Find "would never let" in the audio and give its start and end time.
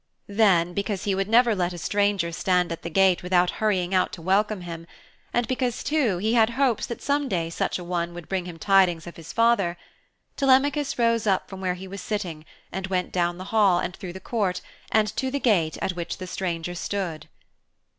1.13-1.73